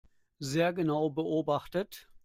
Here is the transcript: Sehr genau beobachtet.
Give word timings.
Sehr 0.39 0.73
genau 0.73 1.11
beobachtet. 1.11 2.07